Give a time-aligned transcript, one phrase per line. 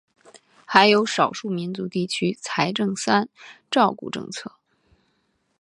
[0.65, 3.29] 还有少数民族地区财政三
[3.69, 4.53] 照顾政策。